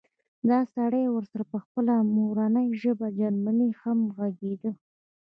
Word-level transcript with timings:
دا 0.49 0.59
سړی 0.75 1.03
ورسره 1.09 1.43
په 1.51 1.57
خپله 1.63 1.93
مورنۍ 2.15 2.67
ژبه 2.81 3.07
جرمني 3.19 3.69
هم 3.81 3.99
غږېده 4.17 4.71